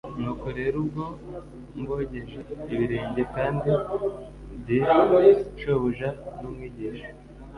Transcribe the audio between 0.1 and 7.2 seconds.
Nuko rero ubwo mbogeje ibirenge, kandi ndi Shobuja n'Umwigisha,